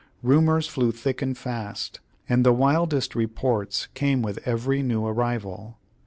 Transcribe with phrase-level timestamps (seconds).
[0.23, 5.77] Rumors flew thick and fast, and the wildest reports came with every new arrival.